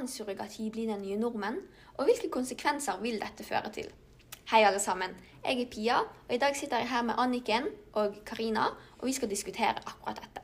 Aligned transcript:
Kan 0.00 0.08
surrogati 0.08 0.70
bli 0.72 0.86
den 0.88 1.02
nye 1.02 1.16
nordmenn? 1.20 1.58
Og 1.98 2.06
hvilke 2.08 2.30
konsekvenser 2.32 3.02
vil 3.02 3.18
dette 3.20 3.44
føre 3.44 3.68
til? 3.72 3.90
Hei, 4.48 4.62
alle 4.64 4.80
sammen. 4.80 5.12
Jeg 5.44 5.60
er 5.60 5.68
Pia, 5.68 5.98
og 6.28 6.32
i 6.32 6.38
dag 6.40 6.56
sitter 6.56 6.80
jeg 6.80 6.88
her 6.88 7.02
med 7.04 7.20
Anniken 7.20 7.68
og 7.92 8.16
Karina, 8.24 8.70
og 8.98 9.04
vi 9.06 9.12
skal 9.12 9.30
diskutere 9.30 9.76
akkurat 9.84 10.22
dette. 10.22 10.40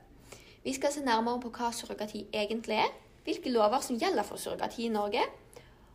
Vi 0.65 0.77
skal 0.77 0.93
se 0.93 1.01
nærmere 1.01 1.41
på 1.41 1.55
hva 1.57 1.73
surrogati 1.73 2.27
egentlig 2.35 2.83
er, 2.83 2.93
hvilke 3.25 3.55
lover 3.57 3.81
som 3.81 3.97
gjelder 3.97 4.29
for 4.29 4.37
surrogati 4.37 4.85
i 4.91 4.93
Norge, 4.93 5.25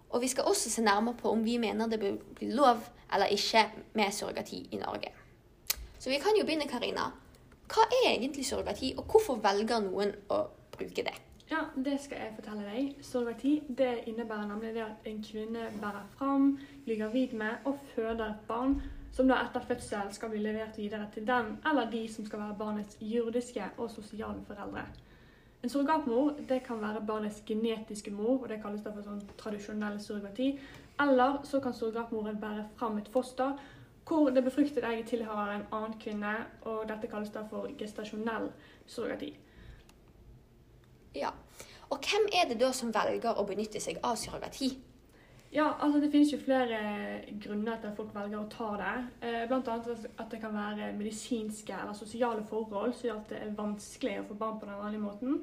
og 0.09 0.21
vi 0.25 0.33
skal 0.33 0.49
også 0.49 0.69
se 0.69 0.81
nærmere 0.81 1.21
på 1.21 1.29
om 1.29 1.45
vi 1.45 1.57
mener 1.61 1.87
det 1.87 1.99
bør 1.99 2.17
bli 2.35 2.49
lov 2.57 2.81
eller 3.13 3.25
ikke 3.25 3.67
med 3.93 4.11
surrogati 4.11 4.69
i 4.71 4.81
Norge. 4.81 5.13
Så 5.99 6.09
vi 6.09 6.17
kan 6.17 6.33
jo 6.39 6.49
begynne, 6.49 6.65
Karina. 6.67 7.11
Hva 7.69 7.91
er 7.91 8.15
egentlig 8.15 8.45
surrogati, 8.45 8.95
og 8.97 9.03
hvorfor 9.03 9.37
velger 9.37 9.85
noen 9.85 10.17
å 10.29 10.47
bruke 10.73 11.05
det? 11.05 11.21
Ja, 11.51 11.65
det 11.75 11.97
skal 11.99 12.21
jeg 12.23 12.35
fortelle 12.37 12.63
deg. 12.63 12.93
Surrogati 13.03 13.57
det 13.67 14.05
innebærer 14.07 14.47
nemlig 14.47 14.69
det 14.77 14.85
at 14.85 15.07
en 15.09 15.17
kvinne 15.23 15.65
bærer 15.81 16.05
fram, 16.15 16.53
blir 16.85 17.01
gravid 17.01 17.33
med 17.35 17.65
og 17.67 17.81
føder 17.95 18.23
et 18.29 18.45
barn 18.47 18.77
som 19.11 19.27
da 19.27 19.41
etter 19.43 19.65
fødsel 19.67 20.13
skal 20.15 20.31
bli 20.31 20.39
levert 20.45 20.79
videre 20.79 21.09
til 21.11 21.27
den 21.27 21.57
eller 21.67 21.91
de 21.91 22.05
som 22.13 22.25
skal 22.25 22.39
være 22.39 22.55
barnets 22.61 22.95
juridiske 23.01 23.67
og 23.77 23.91
sosiale 23.91 24.39
foreldre. 24.47 24.85
En 25.63 25.69
surrogatmor 25.69 26.39
det 26.49 26.61
kan 26.63 26.81
være 26.81 27.03
barnets 27.07 27.43
genetiske 27.45 28.11
mor, 28.11 28.39
og 28.43 28.49
det 28.49 28.61
kalles 28.63 28.87
da 28.87 28.95
for 28.95 29.03
sånn 29.03 29.21
tradisjonell 29.37 29.99
surrogati. 29.99 30.53
Eller 31.03 31.43
så 31.43 31.59
kan 31.59 31.75
surrogatmoren 31.75 32.39
bære 32.39 32.65
fram 32.79 32.97
et 32.97 33.11
foster 33.11 33.59
hvor 34.07 34.31
det 34.31 34.43
befruktede 34.43 34.87
egget 34.87 35.11
tilhører 35.11 35.51
en 35.53 35.69
annen 35.71 35.99
kvinne, 35.99 36.33
og 36.61 36.87
dette 36.87 37.11
kalles 37.11 37.29
da 37.35 37.43
for 37.51 37.67
gestasjonell 37.77 38.49
surrogati. 38.87 39.35
Ja. 41.15 41.33
Og 41.91 41.99
hvem 41.99 42.29
er 42.31 42.47
det 42.47 42.59
da 42.61 42.71
som 42.75 42.93
velger 42.95 43.35
å 43.35 43.43
benytte 43.47 43.81
seg 43.83 43.99
av 44.07 44.15
surrogati? 44.19 44.71
Ja, 45.51 45.73
altså 45.83 45.99
Det 45.99 46.11
finnes 46.13 46.31
jo 46.31 46.39
flere 46.39 46.77
grunner 47.43 47.79
til 47.79 47.89
at 47.89 47.97
folk 47.97 48.13
velger 48.15 48.39
å 48.39 48.47
ta 48.51 48.69
det. 48.79 48.93
Bl.a. 49.19 49.47
blant 49.49 49.67
annet 49.67 50.05
at 50.15 50.29
det 50.31 50.39
kan 50.39 50.55
være 50.55 50.93
medisinske 50.95 51.75
eller 51.75 51.97
sosiale 51.97 52.45
forhold 52.47 52.95
som 52.95 53.09
gjør 53.09 53.19
at 53.19 53.33
det 53.33 53.41
er 53.41 53.57
vanskelig 53.57 54.13
å 54.21 54.29
få 54.29 54.37
barn 54.39 54.61
på 54.61 54.69
den 54.69 54.79
vanlige 54.79 55.03
måten. 55.03 55.41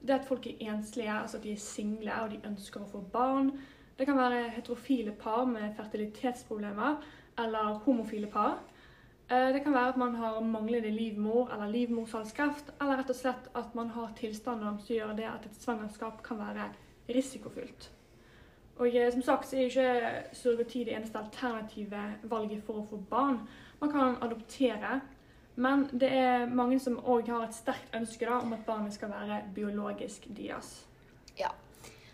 Det 0.00 0.16
at 0.16 0.24
folk 0.24 0.48
er 0.48 0.62
enslige, 0.72 1.12
altså 1.12 1.36
at 1.36 1.44
de 1.44 1.52
er 1.52 1.60
single 1.60 2.16
og 2.22 2.32
de 2.32 2.40
ønsker 2.48 2.80
å 2.80 2.88
få 2.88 3.02
barn. 3.12 3.52
Det 3.98 4.06
kan 4.08 4.16
være 4.16 4.46
heterofile 4.54 5.12
par 5.12 5.44
med 5.44 5.74
fertilitetsproblemer 5.76 7.04
eller 7.44 7.82
homofile 7.84 8.32
par. 8.32 8.62
Eh, 9.30 9.52
det 9.52 9.60
kan 9.62 9.74
være 9.74 9.88
at 9.88 9.96
man 9.96 10.14
har 10.14 10.40
manglende 10.40 10.90
livmor 10.90 11.52
eller 11.54 11.70
livmorsalskreft, 11.70 12.72
eller 12.80 12.98
rett 12.98 13.10
og 13.10 13.16
slett 13.16 13.46
at 13.54 13.74
man 13.78 13.92
har 13.94 14.10
tilstander 14.18 14.78
som 14.82 14.96
gjør 14.96 15.14
det 15.14 15.28
at 15.30 15.46
et 15.46 15.62
svangerskap 15.62 16.22
kan 16.26 16.38
være 16.38 16.66
risikofylt. 17.14 17.90
Og 18.76 18.96
eh, 18.96 19.12
som 19.12 19.22
sagt 19.22 19.48
så 19.48 19.56
er 19.56 19.68
ikke 19.68 20.24
surrogati 20.32 20.84
det 20.84 20.96
eneste 20.96 21.18
alternative 21.18 22.02
valget 22.22 22.66
for 22.66 22.82
å 22.82 22.86
få 22.90 22.98
barn. 23.10 23.38
Man 23.80 23.94
kan 23.94 24.18
adoptere, 24.20 25.00
men 25.54 25.86
det 25.92 26.10
er 26.10 26.46
mange 26.50 26.80
som 26.82 26.98
òg 26.98 27.30
har 27.30 27.46
et 27.46 27.54
sterkt 27.54 27.94
ønske 27.94 28.26
da, 28.26 28.42
om 28.42 28.52
at 28.58 28.66
barnet 28.66 28.98
skal 28.98 29.14
være 29.14 29.44
biologisk 29.54 30.26
deres. 30.36 30.86
Ja. 31.38 31.54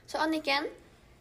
Så 0.07 0.19
Anniken, 0.21 0.69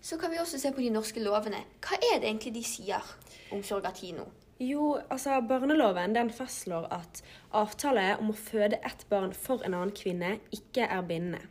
så 0.01 0.17
kan 0.17 0.31
vi 0.31 0.43
også 0.43 0.59
se 0.59 0.73
på 0.75 0.83
de 0.83 0.91
norske 0.91 1.23
lovene. 1.23 1.63
Hva 1.79 2.03
er 2.03 2.19
det 2.19 2.27
egentlig 2.27 2.57
de 2.59 2.63
sier 2.67 3.15
om 3.51 3.63
surrogati 3.63 4.11
nå? 4.11 4.27
Jo, 4.55 4.93
altså 5.11 5.41
Barneloven 5.43 6.13
den 6.15 6.29
fastslår 6.31 6.85
at 6.95 7.17
avtale 7.51 8.13
om 8.21 8.29
å 8.31 8.37
føde 8.39 8.77
ett 8.87 9.01
barn 9.09 9.33
for 9.35 9.59
en 9.67 9.73
annen 9.75 9.91
kvinne 9.91 10.37
ikke 10.55 10.85
er 10.87 11.03
bindende. 11.03 11.41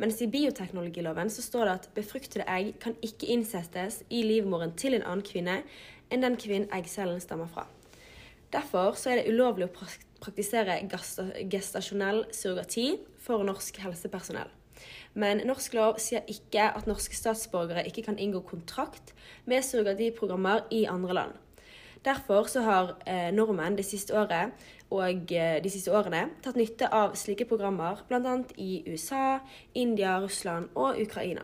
Mens 0.00 0.22
i 0.24 0.28
bioteknologiloven 0.32 1.28
så 1.28 1.44
står 1.44 1.68
det 1.68 1.74
at 1.74 1.90
befruktede 1.98 2.48
egg 2.48 2.72
kan 2.80 2.96
ikke 3.04 3.28
innsettes 3.34 4.00
i 4.08 4.22
livmoren 4.24 4.72
til 4.72 4.96
en 4.96 5.04
annen 5.04 5.26
kvinne 5.26 5.58
enn 6.08 6.24
den 6.24 6.40
kvinnen 6.40 6.72
eggcellen 6.72 7.20
stammer 7.20 7.52
fra. 7.52 7.66
Derfor 8.56 8.96
så 8.96 9.12
er 9.12 9.20
det 9.20 9.36
ulovlig 9.36 9.68
å 9.68 9.76
praktisere 10.24 10.80
gestasjonell 11.52 12.24
surrogati 12.32 12.94
for 13.20 13.44
norsk 13.44 13.84
helsepersonell. 13.84 14.48
Men 15.12 15.44
norsk 15.44 15.76
lov 15.76 16.00
sier 16.00 16.24
ikke 16.24 16.70
at 16.72 16.88
norske 16.88 17.16
statsborgere 17.20 17.84
ikke 17.84 18.08
kan 18.08 18.16
inngå 18.16 18.46
kontrakt 18.48 19.12
med 19.44 19.64
surrogatiprogrammer 19.64 20.70
i 20.72 20.86
andre 20.88 21.20
land. 21.20 21.42
Derfor 22.06 22.46
så 22.46 22.60
har 22.62 22.94
eh, 23.06 23.32
nordmenn 23.34 23.76
det 23.76 23.84
siste 23.84 24.14
året 24.14 24.52
og 24.94 25.32
eh, 25.34 25.58
de 25.62 25.70
siste 25.70 25.90
årene 25.90 26.28
tatt 26.44 26.54
nytte 26.54 26.86
av 26.94 27.16
slike 27.18 27.48
programmer 27.50 28.04
bl.a. 28.06 28.36
i 28.62 28.84
USA, 28.86 29.40
India, 29.74 30.20
Russland 30.22 30.70
og 30.74 31.00
Ukraina. 31.02 31.42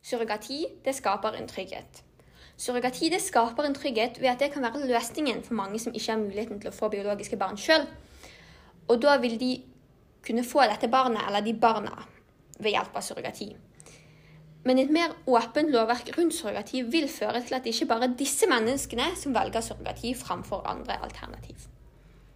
Surrogati 0.00 0.62
det 0.84 0.94
skaper 0.96 1.36
en 1.36 1.50
trygghet. 1.50 2.02
Surrogati 2.56 3.12
det 3.12 3.20
skaper 3.20 3.68
en 3.68 3.76
trygghet 3.76 4.22
ved 4.22 4.32
at 4.32 4.40
det 4.40 4.52
kan 4.54 4.64
være 4.64 4.86
løsningen 4.88 5.44
for 5.44 5.54
mange 5.54 5.78
som 5.78 5.92
ikke 5.92 6.12
har 6.12 6.22
muligheten 6.24 6.60
til 6.62 6.72
å 6.72 6.78
få 6.78 6.88
biologiske 6.88 7.36
barn 7.36 7.60
sjøl. 7.60 7.84
Og 8.88 9.02
da 9.04 9.18
vil 9.20 9.36
de 9.40 9.52
kunne 10.24 10.48
få 10.48 10.64
dette 10.64 10.88
barnet, 10.88 11.20
eller 11.28 11.44
de 11.44 11.52
barna, 11.54 11.92
ved 12.58 12.72
hjelp 12.72 12.96
av 12.96 13.04
surrogati. 13.04 13.52
Men 14.68 14.78
et 14.82 14.90
mer 14.92 15.14
åpent 15.26 15.72
lovverk 15.72 16.10
rundt 16.18 16.36
surrogati 16.36 16.82
vil 16.92 17.08
føre 17.08 17.40
til 17.40 17.56
at 17.56 17.64
det 17.64 17.72
ikke 17.72 17.88
bare 17.88 18.10
er 18.10 18.16
disse 18.20 18.44
menneskene 18.50 19.06
som 19.16 19.32
velger 19.32 19.64
surrogati 19.64 20.12
framfor 20.14 20.66
andre 20.68 20.98
alternativ. 21.06 21.68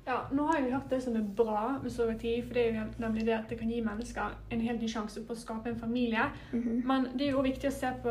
Ja, 0.07 0.17
nå 0.35 0.47
har 0.49 0.63
vi 0.63 0.71
hørt 0.73 0.91
det 0.91 1.03
som 1.05 1.17
er 1.17 1.27
bra 1.37 1.79
med 1.83 1.93
surrogati, 1.93 2.33
for 2.47 2.57
det 2.57 2.63
er 2.63 2.79
jo 2.79 2.87
nemlig 3.05 3.27
det 3.27 3.35
at 3.37 3.51
det 3.51 3.59
kan 3.61 3.69
gi 3.71 3.83
mennesker 3.85 4.33
en 4.51 4.65
helt 4.65 4.81
ny 4.83 4.89
sjanse 4.91 5.23
på 5.27 5.37
å 5.37 5.39
skape 5.39 5.71
en 5.71 5.79
familie. 5.79 6.25
Mm 6.53 6.63
-hmm. 6.63 6.87
Men 6.87 7.07
det 7.19 7.27
er 7.27 7.31
jo 7.31 7.43
viktig 7.43 7.69
å 7.69 7.75
se 7.81 7.93
på 8.03 8.09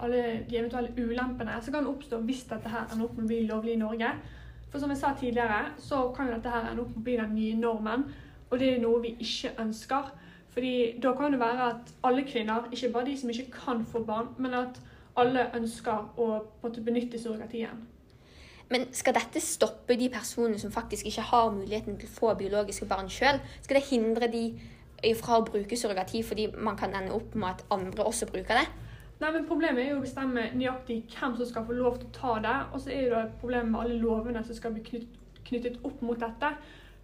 alle 0.00 0.44
de 0.50 0.58
eventuelle 0.58 0.92
ulempene 0.96 1.62
som 1.62 1.74
kan 1.74 1.86
oppstå 1.86 2.18
hvis 2.18 2.44
dette 2.44 2.68
her 2.68 2.84
ender 2.92 3.04
opp 3.04 3.16
med 3.16 3.24
å 3.24 3.26
bli 3.26 3.46
lovlig 3.46 3.72
i 3.72 3.76
Norge. 3.76 4.10
For 4.70 4.78
som 4.78 4.90
jeg 4.90 4.98
sa 4.98 5.14
tidligere, 5.20 5.64
så 5.78 6.12
kan 6.16 6.26
jo 6.26 6.34
dette 6.34 6.50
her 6.50 6.70
ende 6.70 6.82
opp 6.82 6.88
med 6.88 6.96
å 6.96 7.04
bli 7.04 7.16
den 7.16 7.34
nye 7.34 7.56
normen, 7.56 8.04
og 8.50 8.58
det 8.58 8.74
er 8.74 8.80
noe 8.80 9.02
vi 9.02 9.16
ikke 9.20 9.50
ønsker. 9.58 10.02
Fordi 10.50 10.98
Da 11.02 11.12
kan 11.14 11.32
det 11.32 11.40
være 11.40 11.70
at 11.70 11.94
alle 12.04 12.24
kvinner, 12.26 12.68
ikke 12.72 12.92
bare 12.92 13.06
de 13.06 13.18
som 13.18 13.30
ikke 13.30 13.50
kan 13.50 13.84
få 13.86 14.04
barn, 14.04 14.26
men 14.38 14.54
at 14.54 14.80
alle 15.16 15.46
ønsker 15.56 16.18
å 16.18 16.26
måtte 16.62 16.82
benytte 16.82 17.18
surrogatien. 17.18 17.86
Men 18.70 18.86
skal 18.94 19.14
dette 19.14 19.40
stoppe 19.42 19.96
de 19.98 20.08
personene 20.08 20.58
som 20.58 20.70
faktisk 20.70 21.06
ikke 21.06 21.24
har 21.32 21.50
muligheten 21.50 21.96
til 21.98 22.06
å 22.08 22.18
få 22.18 22.34
biologiske 22.38 22.86
barn 22.86 23.10
sjøl? 23.10 23.40
Skal 23.62 23.80
det 23.80 23.88
hindre 23.88 24.28
de 24.30 24.44
fra 25.18 25.40
å 25.40 25.46
bruke 25.46 25.76
surrogati 25.76 26.22
fordi 26.22 26.46
man 26.54 26.76
kan 26.78 26.94
ende 26.94 27.16
opp 27.16 27.34
med 27.34 27.48
at 27.48 27.64
andre 27.74 28.06
også 28.06 28.28
bruker 28.30 28.60
det? 28.60 28.68
Nei, 29.20 29.32
men 29.32 29.48
Problemet 29.48 29.84
er 29.84 29.90
jo 29.90 29.98
å 29.98 30.04
bestemme 30.04 30.46
nøyaktig 30.54 31.02
hvem 31.12 31.34
som 31.36 31.48
skal 31.48 31.66
få 31.66 31.76
lov 31.76 31.98
til 31.98 32.08
å 32.08 32.14
ta 32.14 32.36
det. 32.44 32.56
Og 32.72 32.84
så 32.84 32.92
er 32.94 33.02
jo 33.02 33.16
det 33.16 33.40
problemet 33.40 33.72
med 33.72 33.80
alle 33.82 33.98
lovene 34.00 34.44
som 34.46 34.56
skal 34.56 34.76
bli 34.76 35.02
knyttet 35.48 35.82
opp 35.84 36.00
mot 36.06 36.20
dette. 36.20 36.54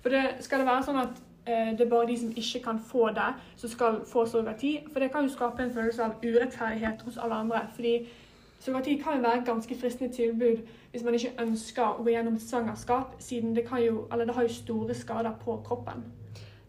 For 0.04 0.14
det 0.14 0.44
skal 0.46 0.62
det 0.62 0.68
være 0.70 0.86
sånn 0.86 1.02
at 1.02 1.18
det 1.46 1.80
er 1.80 1.90
bare 1.90 2.08
de 2.08 2.18
som 2.18 2.32
ikke 2.36 2.62
kan 2.64 2.78
få 2.82 3.08
det, 3.14 3.28
som 3.56 3.70
skal 3.70 4.00
få 4.12 4.26
surrogati. 4.26 4.78
For 4.92 5.00
det 5.00 5.12
kan 5.12 5.24
jo 5.24 5.34
skape 5.34 5.62
en 5.62 5.74
følelse 5.74 6.02
av 6.04 6.24
urettferdighet 6.24 7.02
hos 7.06 7.16
alle 7.16 7.34
andre. 7.34 7.60
fordi 7.74 8.08
surrogati 8.58 8.96
kan 8.96 9.16
jo 9.16 9.22
være 9.22 9.38
et 9.38 9.46
ganske 9.46 9.76
fristende 9.80 10.14
tilbud 10.14 10.56
hvis 10.90 11.04
man 11.04 11.14
ikke 11.14 11.42
ønsker 11.42 11.82
å 11.84 12.04
gå 12.04 12.10
gjennom 12.14 12.38
et 12.38 12.42
svangerskap, 12.42 13.18
siden 13.20 13.56
det, 13.56 13.66
jo, 13.84 14.06
det 14.10 14.34
har 14.34 14.42
jo 14.42 14.54
store 14.54 14.94
skader 14.94 15.34
på 15.44 15.58
kroppen. 15.66 16.06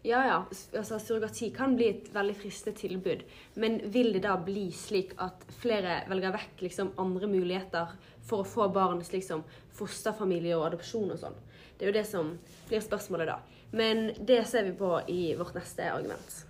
Ja, 0.04 0.20
ja. 0.26 0.42
Altså, 0.78 0.98
surrogati 0.98 1.50
kan 1.56 1.74
bli 1.76 1.88
et 1.88 2.10
veldig 2.14 2.36
fristende 2.36 2.78
tilbud. 2.78 3.24
Men 3.56 3.80
vil 3.92 4.12
det 4.14 4.22
da 4.26 4.36
bli 4.44 4.68
slik 4.72 5.14
at 5.18 5.42
flere 5.62 6.02
velger 6.08 6.36
vekk 6.36 6.62
liksom, 6.66 6.92
andre 7.00 7.30
muligheter 7.30 7.96
for 8.28 8.44
å 8.44 8.48
få 8.48 8.68
barn, 8.72 9.02
slik 9.04 9.24
som 9.26 9.42
fosterfamilie 9.78 10.56
og 10.56 10.68
adopsjon 10.68 11.10
og 11.14 11.20
sånn? 11.24 11.40
Det 11.78 11.86
er 11.86 11.92
jo 11.92 11.96
det 11.96 12.06
som 12.08 12.34
blir 12.68 12.82
spørsmålet 12.82 13.30
da. 13.30 13.38
Men 13.70 14.10
det 14.26 14.42
ser 14.50 14.66
vi 14.66 14.76
på 14.76 14.92
i 15.08 15.34
vårt 15.38 15.54
neste 15.54 15.86
argument. 15.92 16.44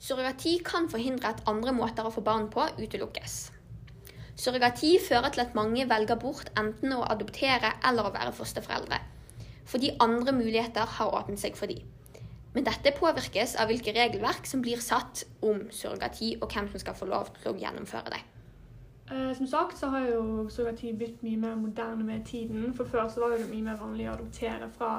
Surrogati 0.00 0.54
kan 0.64 0.88
forhindre 0.88 1.34
at 1.34 1.42
andre 1.50 1.74
måter 1.76 2.06
å 2.06 2.12
få 2.14 2.22
barn 2.24 2.46
på 2.52 2.64
utelukkes. 2.78 3.50
Surrogati 4.40 4.94
fører 5.04 5.34
til 5.34 5.42
at 5.42 5.56
mange 5.58 5.84
velger 5.88 6.16
bort 6.16 6.48
enten 6.56 6.94
å 6.96 7.02
adoptere 7.04 7.74
eller 7.84 8.08
å 8.08 8.12
være 8.14 8.32
fosterforeldre, 8.32 9.00
fordi 9.68 9.92
andre 10.00 10.32
muligheter 10.32 10.88
har 10.96 11.12
åpnet 11.18 11.42
seg 11.42 11.58
for 11.58 11.68
dem. 11.68 11.84
Men 12.54 12.64
dette 12.66 12.94
påvirkes 12.96 13.52
av 13.60 13.68
hvilke 13.70 13.92
regelverk 13.94 14.48
som 14.48 14.62
blir 14.64 14.80
satt 14.82 15.26
om 15.44 15.66
surrogati, 15.70 16.32
og 16.40 16.48
hvem 16.48 16.70
som 16.72 16.82
skal 16.82 16.96
få 16.96 17.10
lov 17.10 17.28
til 17.36 17.52
å 17.52 17.58
gjennomføre 17.60 18.14
det. 18.14 18.22
Eh, 19.10 19.36
som 19.36 19.46
sagt 19.46 19.78
så 19.78 19.86
har 19.86 20.06
jo 20.06 20.48
surrogati 20.48 20.92
blitt 20.94 21.22
mye 21.22 21.36
mer 21.36 21.56
moderne 21.58 22.04
med 22.04 22.26
tiden. 22.26 22.74
For 22.74 22.84
før 22.84 23.08
så 23.08 23.20
var 23.20 23.34
det 23.34 23.50
mye 23.50 23.66
mer 23.66 23.80
vanlig 23.80 24.06
å 24.08 24.14
adoptere 24.14 24.70
fra 24.76 24.90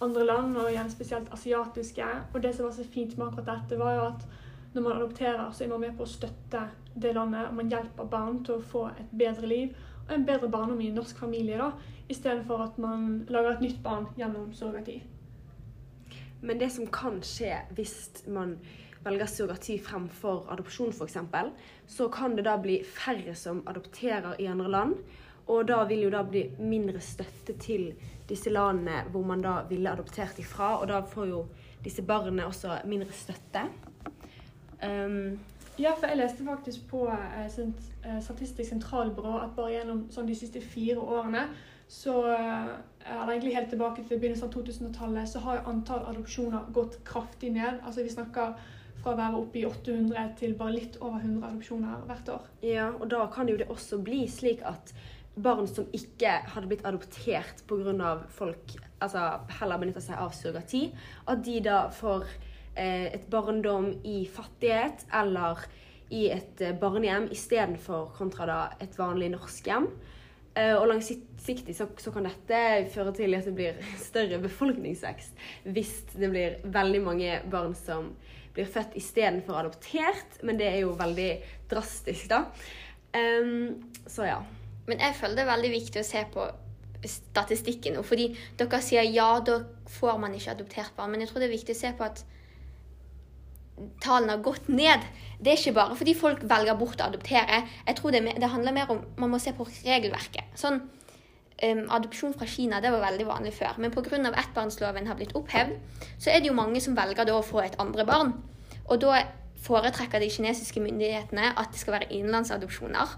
andre 0.00 0.24
land, 0.24 0.56
og 0.56 0.70
igjen 0.70 0.90
spesielt 0.90 1.32
asiatiske. 1.32 2.06
Og 2.34 2.42
det 2.42 2.54
som 2.56 2.68
var 2.68 2.76
så 2.76 2.84
fint 2.84 3.16
med 3.18 3.26
akkurat 3.26 3.50
dette, 3.50 3.78
var 3.78 3.94
jo 3.94 4.06
at 4.06 4.26
når 4.74 4.82
man 4.82 4.96
adopterer, 4.96 5.50
så 5.52 5.64
er 5.64 5.68
man 5.68 5.80
med 5.80 5.96
på 5.98 6.06
å 6.06 6.12
støtte 6.12 6.62
det 6.94 7.14
landet, 7.14 7.48
og 7.48 7.54
man 7.58 7.70
hjelper 7.70 8.10
barn 8.10 8.44
til 8.44 8.54
å 8.54 8.66
få 8.72 8.84
et 8.92 9.10
bedre 9.18 9.46
liv 9.50 9.74
og 10.08 10.14
en 10.14 10.26
bedre 10.26 10.48
barndom 10.50 10.80
i 10.80 10.88
en 10.90 10.94
norsk 10.98 11.18
familie, 11.18 11.58
da, 11.58 11.70
istedenfor 12.10 12.62
at 12.64 12.78
man 12.78 13.24
lager 13.28 13.52
et 13.52 13.60
nytt 13.62 13.82
barn 13.82 14.06
gjennom 14.18 14.52
surrogati. 14.54 14.96
Men 16.42 16.58
det 16.58 16.70
som 16.72 16.86
kan 16.86 17.20
skje 17.22 17.52
hvis 17.76 18.24
man 18.26 18.56
velger 19.04 19.26
surrogati 19.26 19.78
fremfor 19.80 20.46
adopsjon 20.52 20.92
f.eks., 20.92 21.16
så 21.86 22.08
kan 22.08 22.36
det 22.36 22.44
da 22.44 22.56
bli 22.60 22.80
færre 22.84 23.34
som 23.34 23.62
adopterer 23.68 24.40
i 24.40 24.46
andre 24.46 24.70
land. 24.70 24.94
Og 25.50 25.68
da 25.68 25.82
vil 25.88 26.04
jo 26.04 26.10
da 26.12 26.22
bli 26.22 26.44
mindre 26.58 27.00
støtte 27.02 27.56
til 27.58 27.90
disse 28.28 28.50
landene 28.50 29.02
hvor 29.10 29.24
man 29.26 29.42
da 29.42 29.62
ville 29.68 29.90
adoptert 29.90 30.38
ifra. 30.38 30.76
Og 30.78 30.88
da 30.88 31.00
får 31.00 31.26
jo 31.26 31.46
disse 31.84 32.02
barna 32.06 32.46
også 32.46 32.78
mindre 32.84 33.12
støtte. 33.12 33.64
Um, 34.84 35.40
ja, 35.78 35.94
for 35.96 36.06
jeg 36.06 36.20
leste 36.20 36.44
faktisk 36.44 36.86
på 36.88 37.08
eh, 37.08 38.20
Statistisk 38.20 38.68
sentralbyrå 38.68 39.40
at 39.40 39.56
bare 39.56 39.74
gjennom 39.74 40.06
sånn, 40.12 40.28
de 40.28 40.36
siste 40.36 40.60
fire 40.60 41.00
årene 41.00 41.48
så 41.90 42.14
eller 43.00 43.32
egentlig 43.32 43.54
helt 43.56 43.68
tilbake 43.72 44.04
til 44.04 44.20
begynnelsen 44.20 44.46
av 44.46 44.52
2000-tallet, 44.54 45.28
så 45.28 45.40
har 45.42 45.64
antall 45.66 46.04
adopsjoner 46.06 46.68
gått 46.74 47.00
kraftig 47.04 47.50
ned. 47.52 47.80
Altså 47.82 48.04
Vi 48.06 48.12
snakker 48.12 48.52
fra 49.00 49.14
å 49.14 49.18
være 49.18 49.40
oppe 49.40 49.60
i 49.60 49.64
800 49.68 50.34
til 50.40 50.54
bare 50.58 50.76
litt 50.76 50.98
over 51.00 51.22
100 51.22 51.46
adopsjoner 51.48 52.04
hvert 52.08 52.30
år. 52.36 52.50
Ja, 52.64 52.90
og 52.92 53.08
da 53.12 53.24
kan 53.32 53.48
jo 53.50 53.56
det 53.60 53.70
også 53.72 54.00
bli 54.04 54.22
slik 54.30 54.62
at 54.68 54.92
barn 55.40 55.68
som 55.70 55.88
ikke 55.96 56.40
hadde 56.52 56.68
blitt 56.68 56.86
adoptert 56.86 57.62
pga. 57.68 58.12
folk 58.28 58.76
altså 59.00 59.40
heller 59.60 59.80
benytta 59.80 60.02
seg 60.04 60.18
av 60.20 60.34
surrogati, 60.36 60.90
at 61.26 61.44
de 61.44 61.60
da 61.64 61.82
får 61.94 62.26
eh, 62.76 63.08
et 63.14 63.28
barndom 63.30 63.94
i 64.04 64.26
fattighet 64.28 65.06
eller 65.12 65.64
i 66.10 66.26
et 66.34 66.60
eh, 66.60 66.76
barnehjem 66.76 67.30
istedenfor 67.32 68.10
kontra 68.18 68.46
da 68.46 68.60
et 68.82 68.98
vanlig 68.98 69.30
norsk 69.32 69.70
hjem. 69.70 69.88
Eh, 70.58 70.74
og 70.74 70.88
langsiktig 70.90 71.76
så, 71.78 71.86
så, 71.96 72.10
kan 72.10 72.26
dette 72.26 72.90
føre 72.90 73.14
til 73.14 73.38
at 73.38 73.46
det 73.46 73.54
blir 73.54 73.78
større 74.08 74.40
befolkningsvekst 74.42 75.44
hvis 75.70 75.92
det 76.16 76.30
blir 76.32 76.56
veldig 76.64 77.02
mange 77.06 77.36
barn 77.52 77.76
som 77.78 78.10
blir 78.54 78.68
født 78.70 78.96
istedenfor 78.98 79.60
adoptert. 79.60 80.40
Men 80.46 80.58
det 80.60 80.70
er 80.70 80.80
jo 80.84 80.96
veldig 80.98 81.30
drastisk, 81.70 82.30
da. 82.32 82.44
Um, 83.14 83.92
så 84.06 84.28
ja. 84.28 84.40
Men 84.88 85.02
jeg 85.02 85.16
føler 85.18 85.38
det 85.38 85.46
er 85.46 85.54
veldig 85.54 85.70
viktig 85.74 86.02
å 86.02 86.06
se 86.06 86.24
på 86.34 86.48
statistikken 87.06 87.96
nå. 87.96 88.04
Fordi 88.06 88.30
dere 88.58 88.82
sier 88.84 89.06
ja, 89.08 89.32
da 89.44 89.62
får 89.90 90.20
man 90.22 90.34
ikke 90.36 90.54
adoptert 90.56 90.94
barn. 90.96 91.14
Men 91.14 91.24
jeg 91.24 91.32
tror 91.32 91.42
det 91.42 91.50
er 91.50 91.56
viktig 91.56 91.76
å 91.76 91.80
se 91.80 91.92
på 91.96 92.06
at 92.06 92.24
tallene 94.04 94.36
har 94.36 94.44
gått 94.44 94.68
ned. 94.68 95.04
Det 95.40 95.52
er 95.52 95.60
ikke 95.60 95.76
bare 95.78 95.96
fordi 95.96 96.14
folk 96.18 96.42
velger 96.48 96.76
bort 96.80 97.00
å 97.00 97.08
adoptere. 97.08 97.62
Jeg 97.86 97.98
tror 97.98 98.14
det, 98.14 98.24
det 98.36 98.52
handler 98.52 98.76
mer 98.76 98.92
om 98.92 99.04
Man 99.20 99.32
må 99.32 99.40
se 99.40 99.54
på 99.56 99.66
regelverket. 99.70 100.52
Sånn, 100.58 100.82
um, 101.62 101.82
Adopsjon 101.96 102.34
fra 102.34 102.46
Kina 102.46 102.80
det 102.80 102.92
var 102.92 103.04
veldig 103.04 103.26
vanlig 103.28 103.52
før. 103.56 103.78
Men 103.78 103.92
pga. 103.94 104.18
ettbarnsloven 104.30 105.06
har 105.06 105.18
blitt 105.18 105.34
opphevd, 105.34 105.76
så 106.18 106.30
er 106.30 106.40
det 106.40 106.48
jo 106.48 106.56
mange 106.56 106.80
som 106.80 106.96
velger 106.96 107.32
å 107.32 107.42
få 107.42 107.62
et 107.64 107.78
andre 107.78 108.06
barn. 108.06 108.34
Og 108.88 109.00
da 109.00 109.24
foretrekker 109.60 110.20
de 110.20 110.30
kinesiske 110.30 110.80
myndighetene 110.80 111.52
at 111.56 111.72
det 111.72 111.80
skal 111.80 111.98
være 111.98 112.12
innenlandsadopsjoner. 112.12 113.16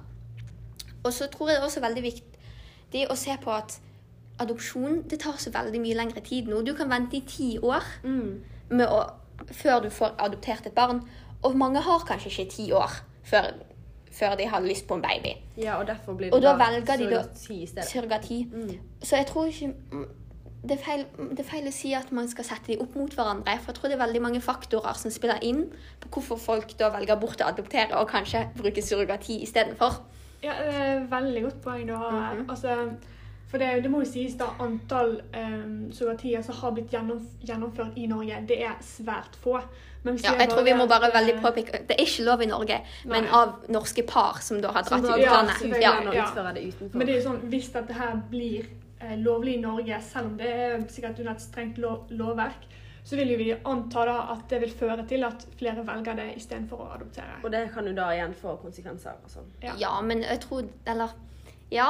Og 1.05 1.13
så 1.13 1.27
tror 1.31 1.49
jeg 1.49 1.57
det 1.57 1.63
er 1.63 1.67
også 1.67 1.83
veldig 1.83 2.03
viktig 2.03 3.07
å 3.11 3.17
se 3.17 3.35
på 3.43 3.51
at 3.51 3.79
adopsjon 4.43 5.03
det 5.11 5.21
tar 5.23 5.39
så 5.39 5.53
veldig 5.55 5.81
mye 5.83 5.97
lengre 5.99 6.23
tid 6.25 6.49
nå. 6.51 6.63
Du 6.63 6.75
kan 6.75 6.91
vente 6.91 7.19
i 7.19 7.27
ti 7.27 7.57
år 7.63 7.85
mm. 8.03 8.31
med 8.75 8.87
å 8.87 9.03
før 9.51 9.83
du 9.83 9.91
får 9.91 10.15
adoptert 10.23 10.67
et 10.67 10.75
barn. 10.75 11.03
Og 11.43 11.57
mange 11.59 11.83
har 11.83 12.05
kanskje 12.07 12.31
ikke 12.31 12.51
ti 12.53 12.69
år 12.73 13.01
før, 13.27 13.51
før 14.13 14.35
de 14.39 14.49
har 14.49 14.61
lyst 14.61 14.87
på 14.89 14.95
en 14.95 15.03
baby. 15.03 15.37
Ja, 15.57 15.77
Og 15.81 15.87
derfor 15.87 16.15
blir 16.15 16.31
det 16.31 16.35
og 16.35 16.43
da, 16.43 16.53
da 16.53 16.65
velger 16.65 16.97
de 16.97 17.11
da 17.77 17.85
surrogati. 17.87 18.47
Mm. 18.53 18.75
Så 19.03 19.17
jeg 19.17 19.27
tror 19.27 19.45
ikke 19.45 19.75
det 20.63 20.71
er, 20.71 20.83
feil, 20.85 21.07
det 21.31 21.41
er, 21.43 21.49
feil, 21.49 21.67
å 21.67 21.75
si 21.75 21.91
at 21.99 22.13
man 22.15 22.29
skal 22.31 22.47
sette 22.47 22.71
dem 22.71 22.83
opp 22.85 22.95
mot 22.95 23.15
hverandre. 23.19 23.57
For 23.59 23.73
jeg 23.73 23.79
tror 23.81 23.91
det 23.91 23.97
er 23.97 24.05
veldig 24.05 24.21
mange 24.23 24.43
faktorer 24.45 24.99
som 24.99 25.11
spiller 25.11 25.43
inn 25.43 25.65
på 26.03 26.11
hvorfor 26.15 26.39
folk 26.39 26.77
da 26.79 26.93
velger 26.95 27.19
bort 27.19 27.43
å 27.43 27.49
adoptere 27.51 27.99
og 27.99 28.07
kanskje 28.13 28.45
bruke 28.61 28.85
surrogati 28.85 29.41
istedenfor. 29.43 29.99
Ja, 30.43 30.55
det 30.59 30.77
er 30.85 31.03
veldig 31.11 31.43
godt 31.49 31.59
poeng 31.65 31.89
du 31.89 31.95
har. 31.95 32.35
Mm 32.35 32.41
-hmm. 32.41 32.51
Altså, 32.51 32.77
for 33.53 33.61
det, 33.61 33.83
det, 33.85 33.91
må 33.93 34.01
jo 34.01 34.09
sies 34.09 34.33
da 34.41 34.47
antall 34.65 35.19
um, 35.37 35.91
surrogatier 35.93 36.41
som 36.41 36.57
har 36.57 36.71
blitt 36.73 36.95
gjennomført 36.95 37.99
i 38.01 38.07
Norge, 38.09 38.39
det 38.49 38.57
er 38.65 38.79
svært 38.81 39.35
få. 39.43 39.59
ja, 40.09 40.33
jeg 40.41 40.49
tror 40.49 40.65
vi 40.65 40.73
må 40.79 40.87
bare 40.89 41.11
veldig 41.13 41.35
påpeke 41.43 41.83
Det 41.89 41.99
er 41.99 42.01
ikke 42.01 42.25
lov 42.25 42.41
i 42.43 42.49
Norge, 42.49 42.79
nei. 42.81 43.11
men 43.13 43.29
av 43.29 43.67
norske 43.69 44.07
par 44.09 44.41
som 44.41 44.63
da 44.65 44.73
har 44.73 44.87
dratt 44.89 45.05
til 45.05 45.27
utlandet. 45.27 45.83
Ja, 45.83 45.93
ja. 46.17 46.25
Men 46.95 47.05
det 47.05 47.13
er 47.13 47.19
jo 47.19 47.27
sånn, 47.27 47.43
hvis 47.53 47.69
dette 47.75 47.97
her 47.99 48.15
blir 48.31 48.71
eh, 49.03 49.19
lovlig 49.21 49.59
i 49.59 49.65
Norge, 49.67 49.99
selv 50.07 50.31
om 50.31 50.39
det 50.41 50.49
er 50.49 50.87
sikkert 50.89 51.21
under 51.21 51.35
et 51.35 51.45
strengt 51.45 51.83
lov, 51.83 52.07
lovverk, 52.09 52.65
så 53.05 53.19
vil 53.19 53.35
jo 53.35 53.37
vi 53.37 53.51
anta 53.69 54.07
da 54.09 54.15
at 54.33 54.47
det 54.49 54.63
vil 54.63 54.73
føre 54.79 55.05
til 55.11 55.27
at 55.29 55.45
flere 55.61 55.85
velger 55.85 56.17
det 56.23 56.31
istedenfor 56.39 56.87
å 56.87 56.89
adoptere. 56.97 57.37
Og 57.43 57.53
det 57.53 57.67
kan 57.75 57.85
jo 57.85 57.93
da 58.01 58.09
igjen 58.15 58.33
få 58.39 58.57
konsekvenser. 58.63 59.21
og 59.21 59.37
sånn. 59.37 59.53
Ja. 59.61 59.77
ja, 59.77 59.93
men 60.01 60.25
jeg 60.25 60.41
tror 60.47 60.65
Eller 60.87 61.13
ja, 61.73 61.89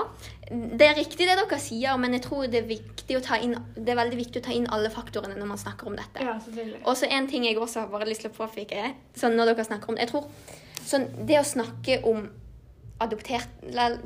det 0.48 0.86
er 0.86 0.98
riktig 0.98 1.26
det 1.26 1.36
dere 1.38 1.58
sier, 1.60 1.96
men 2.00 2.14
jeg 2.16 2.24
tror 2.26 2.46
det 2.50 2.62
er, 2.62 3.38
inn, 3.42 3.56
det 3.74 3.94
er 3.94 3.98
veldig 3.98 4.18
viktig 4.20 4.42
å 4.42 4.44
ta 4.46 4.54
inn 4.54 4.68
alle 4.74 4.92
faktorene 4.92 5.34
når 5.38 5.50
man 5.50 5.60
snakker 5.60 5.90
om 5.90 5.96
dette. 5.98 6.22
Ja. 6.22 6.36
Og 6.84 6.94
så 6.98 7.10
en 7.10 7.26
ting 7.30 7.46
jeg 7.48 7.58
også 7.58 7.84
har 7.84 7.92
bare 7.92 8.08
lyst 8.08 8.24
til 8.24 8.30
å 8.30 8.36
påpeke, 8.36 8.92
sånn 9.18 9.34
når 9.38 9.52
dere 9.52 9.66
snakker 9.66 9.90
om 9.90 9.98
det. 9.98 10.06
Jeg 10.06 10.12
tror 10.12 10.28
sånn, 10.86 11.08
det 11.26 11.40
å 11.40 11.46
snakke 11.46 11.98
om 12.08 12.28
adoptert 13.02 13.48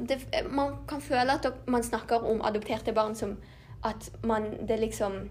det, 0.09 0.23
Man 0.49 0.79
kan 0.89 1.03
føle 1.05 1.37
at 1.37 1.69
man 1.69 1.85
snakker 1.85 2.25
om 2.25 2.41
adopterte 2.47 2.95
barn 2.97 3.17
som 3.19 3.37
at 3.85 4.09
man 4.25 4.67
Det 4.67 4.79
liksom 4.81 5.29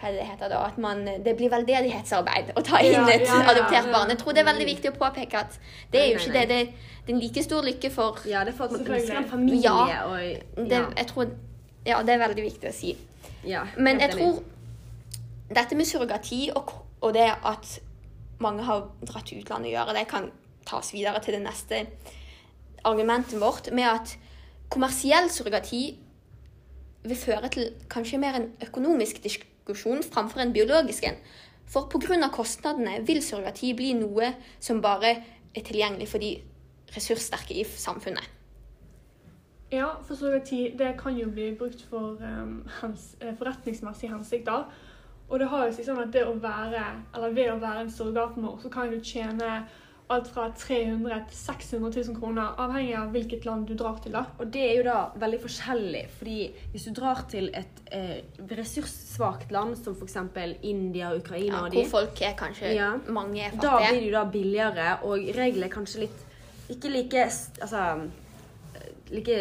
hva 0.00 0.10
det 0.10 0.24
heter 0.26 0.50
da, 0.50 0.62
at 0.66 0.78
man, 0.82 1.04
det 1.24 1.34
blir 1.38 1.50
veldedighetsarbeid 1.52 2.52
å 2.56 2.62
ta 2.66 2.80
inn 2.82 3.06
et 3.06 3.26
ja, 3.26 3.38
ja, 3.38 3.50
adoptert 3.52 3.90
barn. 3.92 4.10
Jeg 4.10 4.20
tror 4.22 4.34
det 4.34 4.42
er 4.42 4.48
veldig 4.48 4.66
viktig 4.66 4.90
å 4.90 4.96
påpeke 4.98 5.42
at 5.44 5.58
det 5.92 6.00
er 6.00 6.08
jo 6.10 6.18
ikke 6.18 6.34
det. 6.34 6.44
Det, 6.50 6.58
er 7.06 7.12
en 7.12 7.20
like 7.22 7.44
stor 7.44 7.66
lykke 7.66 7.90
for 7.92 8.22
Ja, 8.30 8.42
det 8.46 8.54
er 8.54 8.58
for 8.58 8.70
at 8.70 8.74
man 8.76 8.96
ønsker 8.96 9.20
en 9.20 9.28
familie. 9.30 9.62
Ja, 9.66 10.02
og, 10.08 10.64
det, 10.70 10.80
jeg 10.98 11.08
tror, 11.12 11.30
ja, 11.86 12.00
det 12.02 12.16
er 12.16 12.24
veldig 12.24 12.46
viktig 12.48 12.70
å 12.70 12.74
si. 12.74 12.96
Men 13.76 14.02
jeg 14.02 14.14
tror 14.16 14.42
dette 15.52 15.76
med 15.76 15.86
surrogati 15.86 16.42
og, 16.56 16.72
og, 17.00 17.10
det 17.14 17.28
at 17.28 17.78
mange 18.42 18.64
har 18.66 18.88
dratt 19.04 19.28
til 19.28 19.42
utlandet 19.42 19.70
og 19.70 19.76
gjøre 19.76 19.96
det, 19.98 20.06
kan 20.10 20.30
tas 20.66 20.92
videre 20.94 21.20
til 21.22 21.36
det 21.36 21.44
neste 21.44 21.84
argumentet 22.86 23.38
vårt 23.38 23.70
med 23.74 23.86
at 23.86 24.16
kommersiell 24.72 25.28
surrogati 25.30 25.84
vil 27.02 27.18
føre 27.18 27.50
til 27.50 27.72
kanskje 27.90 28.18
mer 28.22 28.38
en 28.38 28.50
økonomisk 28.62 29.22
diskusjon 29.22 29.51
diskusjon 29.62 30.02
framfor 30.02 30.40
en 30.40 30.52
biologisk 30.52 31.04
en. 31.04 31.16
For 31.66 31.88
pga. 31.88 32.28
kostnadene 32.32 33.00
vil 33.06 33.22
surrogati 33.22 33.74
bli 33.74 33.94
noe 33.94 34.34
som 34.60 34.82
bare 34.82 35.16
er 35.54 35.62
tilgjengelig 35.62 36.08
for 36.08 36.18
de 36.18 36.36
ressurssterke 36.94 37.54
i 37.54 37.64
samfunnet. 37.64 38.24
Ja, 39.72 39.94
for 40.04 40.14
surrogati 40.14 40.74
det 40.78 40.98
kan 40.98 41.16
jo 41.16 41.30
bli 41.30 41.54
brukt 41.56 41.86
for 41.88 42.18
um, 42.20 42.68
hens, 42.82 43.16
eh, 43.20 43.34
forretningsmessige 43.38 44.12
hensikter. 44.12 44.66
Og 45.28 45.38
det 45.40 45.48
har 45.48 45.66
jo 45.66 45.72
seg 45.72 45.86
sånn 45.86 46.02
at 46.02 46.16
å 46.26 46.34
være, 46.36 46.82
ved 47.32 47.52
å 47.54 47.60
være 47.60 47.86
en 47.86 47.90
surrogatmor, 47.90 48.58
så 48.60 48.68
kan 48.68 48.90
du 48.90 49.00
tjene 49.00 49.62
alt 50.12 50.28
fra 50.28 50.48
300 50.58 51.20
til 51.30 51.38
600 51.38 52.02
000 52.08 52.16
kroner, 52.18 52.56
avhengig 52.60 52.96
av 52.98 53.12
hvilket 53.14 53.46
land 53.48 53.66
du 53.68 53.74
drar 53.78 54.00
til. 54.02 54.12
da. 54.12 54.24
Og 54.38 54.50
det 54.52 54.64
er 54.64 54.74
jo 54.76 54.86
da 54.86 54.96
veldig 55.22 55.40
forskjellig, 55.44 56.02
fordi 56.18 56.38
hvis 56.72 56.88
du 56.88 56.92
drar 56.98 57.22
til 57.32 57.48
et 57.56 57.80
eh, 57.94 58.18
ressurssvakt 58.50 59.54
land 59.54 59.76
som 59.80 59.96
f.eks. 59.96 60.18
India 60.62 61.12
og 61.12 61.22
Ukraina 61.22 61.54
ja, 61.54 61.62
og 61.62 61.70
de, 61.70 61.82
Hvor 61.82 62.02
folk 62.02 62.22
er 62.22 62.36
kanskje 62.38 62.74
ja, 62.76 62.90
mange 63.08 63.46
er 63.46 63.54
fattige. 63.54 63.70
Da 63.70 63.78
blir 63.88 64.00
det 64.00 64.10
jo 64.10 64.18
da 64.18 64.24
billigere, 64.36 64.90
og 65.06 65.32
reglene 65.38 65.70
er 65.70 65.74
kanskje 65.78 66.04
litt 66.06 66.28
ikke 66.72 66.92
like 66.92 67.24
altså 67.60 67.86
like 69.12 69.38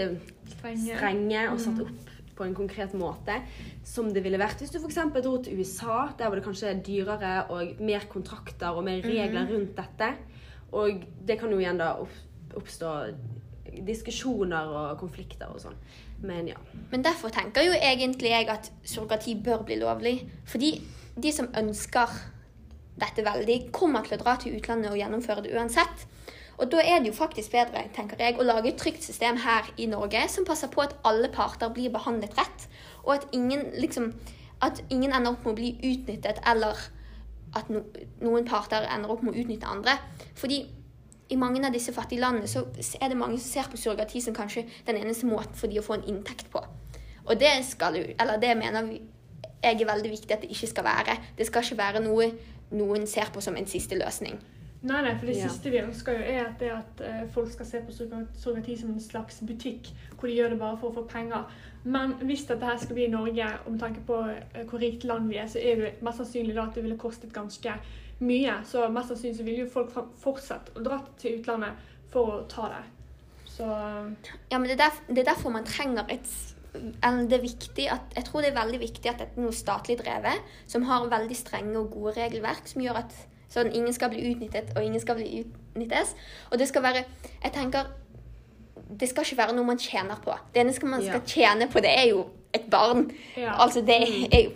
strenge, 0.52 0.96
strenge 0.98 1.44
og 1.52 1.60
satt 1.64 1.78
mm. 1.78 1.84
opp 1.86 2.10
på 2.36 2.48
en 2.48 2.56
konkret 2.58 2.94
måte 2.98 3.38
som 3.86 4.10
det 4.14 4.24
ville 4.26 4.40
vært 4.42 4.62
hvis 4.62 4.74
du 4.74 4.80
f.eks. 4.80 5.00
dro 5.22 5.36
til 5.44 5.60
USA. 5.60 6.08
Der 6.18 6.30
var 6.30 6.40
det 6.40 6.46
kanskje 6.46 6.74
dyrere 6.86 7.34
og 7.54 7.82
mer 7.84 8.08
kontrakter 8.12 8.78
og 8.78 8.86
mer 8.88 9.04
regler 9.04 9.46
mm. 9.46 9.52
rundt 9.52 9.74
dette. 9.78 10.12
Og 10.72 11.04
det 11.28 11.38
kan 11.40 11.52
jo 11.52 11.60
igjen 11.60 11.80
da 11.82 11.94
oppstå 12.58 12.92
diskusjoner 13.88 14.72
og 14.72 15.00
konflikter 15.00 15.52
og 15.52 15.62
sånn. 15.64 15.78
Men 16.28 16.50
ja. 16.52 16.60
Men 16.92 17.04
derfor 17.06 17.34
tenker 17.34 17.66
jo 17.66 17.76
egentlig 17.78 18.34
jeg 18.34 18.50
at 18.52 18.72
surrogati 18.84 19.38
bør 19.44 19.64
bli 19.68 19.80
lovlig. 19.82 20.16
Fordi 20.48 20.76
de 21.22 21.34
som 21.34 21.50
ønsker 21.58 22.12
dette 23.02 23.24
veldig, 23.26 23.72
kommer 23.74 24.06
til 24.06 24.18
å 24.18 24.22
dra 24.22 24.36
til 24.40 24.58
utlandet 24.58 24.92
og 24.92 25.00
gjennomføre 25.00 25.46
det 25.46 25.56
uansett. 25.56 26.06
Og 26.62 26.70
da 26.70 26.84
er 26.84 27.00
det 27.02 27.10
jo 27.10 27.18
faktisk 27.18 27.56
bedre, 27.56 27.88
tenker 27.96 28.20
jeg, 28.22 28.38
å 28.38 28.46
lage 28.46 28.70
et 28.70 28.78
trygt 28.78 29.02
system 29.08 29.40
her 29.42 29.72
i 29.82 29.88
Norge 29.90 30.22
som 30.30 30.46
passer 30.46 30.70
på 30.70 30.84
at 30.84 30.94
alle 31.08 31.32
parter 31.34 31.72
blir 31.74 31.90
behandlet 31.94 32.36
rett, 32.38 32.68
og 33.02 33.16
at 33.16 33.26
ingen 33.34 33.72
liksom 33.82 34.12
at 34.62 34.84
ingen 34.94 35.10
ender 35.10 35.34
opp 35.34 35.46
med 35.46 35.56
å 35.56 35.58
bli 35.58 35.72
utnyttet 35.82 36.42
eller 36.46 36.78
at 37.58 37.70
no, 37.70 37.84
noen 38.22 38.48
parter 38.48 38.88
ender 38.88 39.12
opp 39.12 39.24
med 39.26 39.36
å 39.36 39.44
utnytte 39.44 39.70
andre. 39.70 39.98
Fordi 40.40 40.62
i 41.32 41.40
mange 41.40 41.64
av 41.66 41.74
disse 41.74 41.94
fattige 41.96 42.22
landene 42.24 42.48
så 42.48 42.66
er 43.00 43.12
det 43.12 43.20
mange 43.20 43.40
som 43.40 43.48
ser 43.48 43.72
på 43.72 43.80
surrogati 43.80 44.22
som 44.24 44.36
kanskje 44.36 44.66
den 44.88 45.00
eneste 45.00 45.30
måten 45.30 45.56
for 45.56 45.72
de 45.72 45.80
å 45.80 45.86
få 45.86 46.00
en 46.00 46.08
inntekt 46.12 46.52
på. 46.52 46.64
Og 47.28 47.38
det 47.40 47.54
skal 47.68 48.00
jo, 48.00 48.08
eller 48.20 48.42
det 48.42 48.56
mener 48.60 48.90
jeg 49.62 49.78
er 49.78 49.88
veldig 49.88 50.10
viktig 50.12 50.34
at 50.34 50.42
det 50.42 50.50
ikke 50.52 50.72
skal 50.72 50.88
være. 50.88 51.18
Det 51.38 51.48
skal 51.48 51.64
ikke 51.64 51.80
være 51.80 52.02
noe 52.04 52.32
noen 52.72 53.08
ser 53.08 53.32
på 53.34 53.44
som 53.44 53.58
en 53.60 53.68
siste 53.68 53.98
løsning. 54.00 54.40
Nei, 54.82 55.02
nei, 55.06 55.12
for 55.14 55.30
det 55.30 55.36
siste 55.38 55.70
vi 55.70 55.78
ønsker 55.78 56.16
jo 56.18 56.22
er 56.26 56.40
at, 56.48 56.56
det 56.58 56.70
at 56.74 57.02
eh, 57.06 57.26
folk 57.30 57.52
skal 57.54 57.68
se 57.70 57.82
på 57.86 57.94
surroga- 57.94 58.32
surrogati 58.34 58.78
som 58.80 58.90
en 58.90 59.04
slags 59.04 59.38
butikk, 59.46 59.92
hvor 60.16 60.26
de 60.30 60.38
gjør 60.40 60.56
det 60.56 60.58
bare 60.64 60.80
for 60.82 60.90
å 60.90 60.96
få 60.96 61.04
penger. 61.12 61.44
Men 61.84 62.16
hvis 62.26 62.48
dette 62.50 62.66
her 62.66 62.80
skal 62.82 62.98
bli 62.98 63.06
i 63.06 63.12
Norge, 63.14 63.50
om 63.70 63.78
tanke 63.82 64.02
på 64.08 64.18
eh, 64.32 64.64
hvor 64.66 64.82
rikt 64.82 65.06
land 65.06 65.30
vi 65.30 65.38
er, 65.38 65.52
så 65.52 65.62
er 65.62 65.84
det 65.84 65.92
mest 66.02 66.24
sannsynlig 66.24 66.58
da 66.58 66.66
at 66.66 66.80
det 66.80 66.86
ville 66.88 66.98
kostet 66.98 67.34
ganske 67.36 67.76
mye. 68.26 68.58
Så 68.66 68.88
mest 68.90 69.14
sannsynlig 69.14 69.38
så 69.38 69.46
vil 69.46 69.62
jo 69.62 69.70
folk 69.70 69.94
fortsatt 70.24 70.74
å 70.74 70.86
dra 70.90 70.98
til 71.22 71.38
utlandet 71.38 71.86
for 72.10 72.40
å 72.40 72.42
ta 72.50 72.74
det. 72.74 72.82
Så 73.52 73.68
Ja, 73.68 74.58
men 74.58 74.66
det 74.66 74.80
er, 74.80 74.84
derfor, 74.88 75.06
det 75.14 75.22
er 75.22 75.30
derfor 75.30 75.54
man 75.54 75.70
trenger 75.70 76.10
et 76.10 76.26
eller 76.74 77.26
det 77.28 77.36
er 77.36 77.44
viktig 77.44 77.86
at, 77.92 78.14
Jeg 78.16 78.24
tror 78.30 78.42
det 78.42 78.54
er 78.54 78.62
veldig 78.62 78.78
viktig 78.80 79.10
at 79.12 79.20
det 79.20 79.26
er 79.28 79.42
noe 79.44 79.52
statlig 79.52 79.98
drevet, 80.00 80.54
som 80.72 80.86
har 80.88 81.10
veldig 81.12 81.36
strenge 81.36 81.76
og 81.78 81.92
gode 81.92 82.14
regelverk, 82.16 82.64
som 82.72 82.82
gjør 82.82 83.02
at 83.04 83.18
sånn, 83.52 83.70
ingen 83.76 83.94
skal 83.94 84.10
bli 84.14 84.22
utnyttet, 84.32 84.72
og 84.76 84.84
ingen 84.84 85.00
skal 85.04 85.16
bli 85.20 85.44
utnyttes. 85.44 86.16
Og 86.52 86.58
det 86.60 86.68
skal 86.72 86.82
være 86.84 87.04
Jeg 87.44 87.52
tenker 87.54 87.86
Det 88.98 89.08
skal 89.10 89.24
ikke 89.24 89.38
være 89.38 89.56
noe 89.56 89.66
man 89.66 89.78
tjener 89.80 90.16
på. 90.24 90.34
Det 90.54 90.62
eneste 90.66 90.86
man 90.86 91.02
skal 91.02 91.22
Ja. 91.22 91.26
tjene 91.26 91.68
på, 91.72 91.80
det 91.82 91.92
er 91.98 92.10
jo 92.10 92.26
et 92.54 92.70
barn. 92.70 93.12
ja. 93.38 93.54
Altså, 93.64 93.82
det 93.82 93.96
er 94.34 94.44
jo 94.44 94.52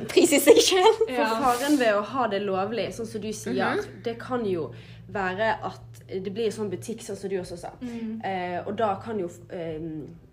en 0.00 0.06
pris 0.12 0.32
i 0.32 0.38
seg 0.38 0.58
selv. 0.60 0.98
For 1.08 1.24
faren 1.40 1.78
ved 1.78 1.94
å 1.94 2.02
ha 2.04 2.26
det 2.28 2.42
lovlig, 2.42 2.88
sånn 2.92 3.06
som 3.06 3.20
du 3.20 3.32
sier, 3.32 3.76
Mhm. 3.76 4.02
det 4.04 4.18
kan 4.20 4.44
jo 4.44 4.74
være 5.14 5.48
at 5.68 6.02
det 6.12 6.32
blir 6.34 6.50
sånn 6.52 6.68
butikk, 6.72 7.00
sånn 7.04 7.16
som 7.16 7.30
du 7.30 7.36
også 7.40 7.56
sa. 7.60 7.70
Mm. 7.80 8.20
Eh, 8.26 8.58
og 8.66 8.74
da 8.76 8.90
kan 9.00 9.18
jo 9.22 9.28
eh, 9.54 9.80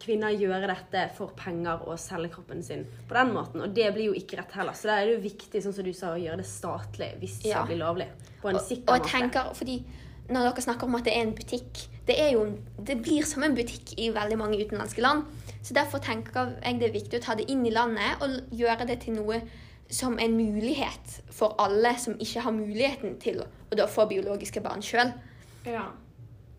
kvinner 0.01 0.33
gjøre 0.35 0.67
dette 0.67 1.05
for 1.15 1.31
penger 1.39 1.85
og 1.87 1.99
selge 2.01 2.31
kroppen 2.33 2.63
sin 2.65 2.83
på 3.07 3.15
den 3.15 3.31
måten. 3.35 3.61
Og 3.63 3.73
det 3.77 3.93
blir 3.95 4.09
jo 4.09 4.17
ikke 4.17 4.41
rett 4.41 4.51
heller. 4.57 4.75
Så 4.75 4.89
da 4.89 4.97
er 4.99 5.05
det 5.07 5.15
jo 5.19 5.23
viktig, 5.29 5.61
sånn 5.63 5.75
som 5.77 5.87
du 5.87 5.93
sa, 5.95 6.11
å 6.15 6.19
gjøre 6.19 6.41
det 6.41 6.49
statlig 6.49 7.11
hvis 7.21 7.37
det 7.43 7.49
Ja. 7.53 7.61
skal 7.61 7.67
bli 7.71 7.79
lovlig. 7.83 8.09
På 8.41 8.49
en 8.49 8.55
Og, 8.55 8.61
sikker 8.61 8.93
og 8.93 8.99
måte. 8.99 9.11
tenker, 9.11 9.53
fordi 9.53 9.77
når 10.29 10.49
dere 10.49 10.61
snakker 10.61 10.83
om 10.85 10.95
at 10.95 11.03
det 11.05 11.13
er 11.15 11.21
en 11.21 11.33
butikk 11.35 11.87
Det, 12.09 12.15
er 12.19 12.31
jo, 12.33 12.57
det 12.83 12.95
blir 13.03 13.21
som 13.23 13.43
en 13.43 13.53
butikk 13.53 13.93
i 14.01 14.09
veldig 14.09 14.37
mange 14.37 14.57
utenlandske 14.57 15.01
land. 15.01 15.23
Så 15.61 15.75
derfor 15.75 15.99
tenker 16.01 16.55
jeg 16.65 16.79
det 16.79 16.87
er 16.89 16.93
viktig 16.99 17.19
å 17.19 17.21
ta 17.23 17.35
det 17.35 17.45
inn 17.51 17.63
i 17.67 17.69
landet 17.69 18.17
og 18.21 18.49
gjøre 18.51 18.87
det 18.87 19.01
til 19.03 19.13
noe 19.13 19.41
som 19.89 20.19
en 20.19 20.35
mulighet 20.37 21.21
for 21.33 21.55
alle 21.61 21.95
som 21.97 22.17
ikke 22.19 22.43
har 22.45 22.53
muligheten 22.53 23.17
til 23.21 23.41
å 23.41 23.77
da 23.77 23.87
få 23.89 24.05
biologiske 24.09 24.61
barn 24.61 24.83
sjøl. 24.85 25.13
Ja. 25.65 25.87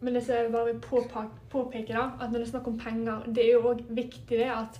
Men 0.00 0.14
det 0.16 0.22
som 0.25 0.34
jeg 0.34 0.52
bare 0.52 0.72
vil 0.72 0.80
påpeke, 0.80 1.92
da, 1.92 2.06
at 2.20 2.30
når 2.30 2.38
det 2.38 2.46
er 2.46 2.50
snakk 2.54 2.68
om 2.70 2.78
penger, 2.80 3.26
det 3.28 3.44
er 3.44 3.52
jo 3.52 3.66
òg 3.75 3.82
viktig 3.92 4.38
det 4.40 4.49
at, 4.49 4.78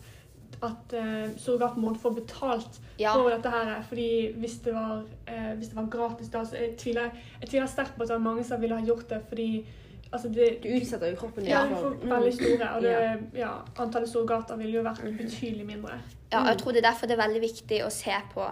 at 0.65 0.95
uh, 0.97 1.27
surrogatmoren 1.37 1.99
får 2.01 2.15
betalt 2.23 2.81
Ja. 2.99 3.13
for 3.13 3.29
dette 3.31 3.51
her. 3.53 3.83
Fordi 3.89 4.33
hvis 4.41 4.59
det 4.65 4.75
var, 4.75 5.03
uh, 5.29 5.53
hvis 5.59 5.69
det 5.69 5.77
var 5.77 5.91
gratis, 5.93 6.33
da, 6.33 6.45
så 6.45 6.57
jeg 6.57 6.77
tviler, 6.81 7.11
jeg 7.43 7.53
tviler 7.53 7.69
sterkt 7.69 7.97
på 7.97 8.03
at 8.03 8.09
det 8.09 8.17
var 8.17 8.25
mange 8.31 8.45
som 8.49 8.61
ville 8.61 8.81
ha 8.81 8.87
gjort 8.87 9.09
det. 9.11 9.21
fordi 9.29 9.67
altså 10.13 10.29
det, 10.29 10.63
Du 10.63 10.69
utsetter 10.69 11.11
jo 11.11 11.17
kroppen 11.17 11.45
din 11.45 11.53
ja, 11.53 11.65
du 11.69 11.75
får 11.75 11.95
Mm. 12.03 12.11
veldig 12.11 12.33
store, 12.35 12.71
og 12.75 12.83
det, 12.83 12.91
Ja. 12.91 13.17
ja, 13.35 13.53
antallet 13.79 14.09
surrogater 14.09 14.57
ville 14.57 14.73
jo 14.79 14.83
vært 14.83 15.03
betydelig 15.19 15.67
mindre. 15.67 16.01
Ja, 16.33 16.41
og 16.41 16.47
jeg 16.47 16.59
tror 16.59 16.73
det 16.73 16.85
er 16.85 16.91
derfor 16.91 17.07
det 17.07 17.19
er 17.19 17.23
veldig 17.27 17.41
viktig 17.41 17.85
å 17.87 17.91
se 17.91 18.15
på 18.35 18.49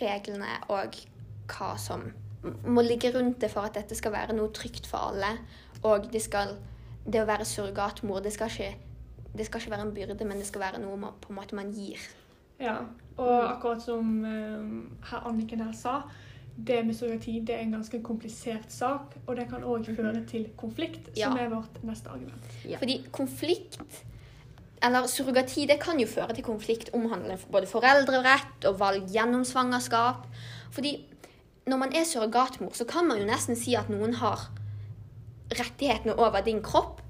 reglene 0.00 0.52
og 0.68 0.96
hva 1.48 1.76
som 1.78 2.12
må 2.66 2.82
ligge 2.82 3.10
rundt 3.14 3.40
det 3.40 3.50
for 3.50 3.60
at 3.66 3.74
dette 3.74 3.94
skal 3.98 4.12
være 4.12 4.34
noe 4.36 4.48
trygt 4.54 4.86
for 4.86 4.98
alle. 5.10 5.38
Og 5.82 6.10
det, 6.12 6.22
skal, 6.22 6.56
det 7.06 7.22
å 7.22 7.26
være 7.26 7.44
surrogatmor, 7.44 8.20
det 8.22 8.32
skal, 8.32 8.48
ikke, 8.50 8.76
det 9.36 9.46
skal 9.46 9.60
ikke 9.60 9.70
være 9.70 9.86
en 9.86 9.94
byrde, 9.94 10.24
men 10.24 10.38
det 10.38 10.46
skal 10.46 10.60
være 10.60 10.80
noe 10.82 10.96
man, 10.96 11.12
på 11.20 11.30
en 11.30 11.36
måte 11.40 11.54
man 11.58 11.72
gir. 11.72 11.98
Ja, 12.60 12.78
og 13.18 13.50
akkurat 13.50 13.82
som 13.82 14.24
eh, 14.24 15.10
herr 15.10 15.26
Anniken 15.28 15.60
her 15.60 15.72
sa, 15.76 16.02
det 16.56 16.86
med 16.86 16.94
surrogati 16.96 17.40
det 17.46 17.54
er 17.54 17.64
en 17.66 17.72
ganske 17.72 18.02
komplisert 18.02 18.72
sak, 18.72 19.16
og 19.26 19.36
det 19.36 19.48
kan 19.50 19.64
òg 19.64 19.88
føre 19.96 20.24
til 20.26 20.48
konflikt, 20.56 21.10
som 21.16 21.36
Ja. 21.36 21.44
er 21.44 21.48
vårt 21.48 21.82
neste 21.84 22.08
argument. 22.08 22.42
Ja. 22.64 22.78
Fordi 22.78 23.04
konflikt 23.12 23.78
eller 24.82 25.06
surrogati 25.06 25.66
det 25.66 25.80
kan 25.80 25.98
jo 26.00 26.06
føre 26.06 26.34
til 26.34 26.44
konflikt 26.44 26.90
omhandlende 26.94 27.38
både 27.50 27.66
foreldrerett 27.66 28.64
og 28.68 28.78
valg 28.78 29.08
gjennom 29.08 29.44
svangerskap. 29.44 30.26
Fordi 30.70 31.04
når 31.66 31.76
man 31.76 31.94
er 31.94 32.04
surrogatmor, 32.04 32.70
så 32.72 32.84
kan 32.84 33.08
man 33.08 33.18
jo 33.18 33.24
nesten 33.26 33.56
si 33.56 33.74
at 33.74 33.88
noen 33.88 34.14
har 34.14 34.50
rettighetene 35.50 36.16
over 36.18 36.40
din 36.44 36.62
kropp. 36.62 37.00